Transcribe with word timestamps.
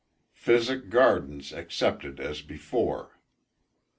"Physic 0.33 0.89
gardens 0.89 1.51
excepted 1.53 2.19
as 2.19 2.41
before." 2.41 3.19